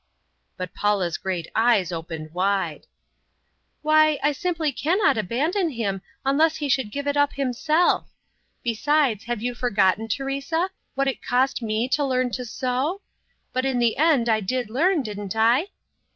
But 0.57 0.73
Paula's 0.73 1.19
great 1.19 1.47
eyes 1.53 1.91
opened 1.91 2.33
wide. 2.33 2.87
"Why! 3.83 4.17
I 4.23 4.31
simply 4.31 4.71
can't 4.71 5.15
abandon 5.15 5.69
him 5.69 6.01
unless 6.25 6.55
he 6.55 6.67
should 6.69 6.89
give 6.91 7.05
it 7.05 7.15
up 7.15 7.33
himself. 7.33 8.07
Besides, 8.63 9.25
have 9.25 9.43
you 9.43 9.53
forgotten, 9.53 10.07
Teresa, 10.07 10.71
what 10.95 11.07
it 11.07 11.21
cost 11.23 11.61
me 11.61 11.87
to 11.89 12.03
learn 12.03 12.31
to 12.31 12.45
sew? 12.45 13.01
But 13.53 13.63
in 13.63 13.77
the 13.77 13.95
end 13.95 14.27
I 14.27 14.39
did 14.39 14.71
learn; 14.71 15.03
didn't 15.03 15.35
I?" 15.35 15.67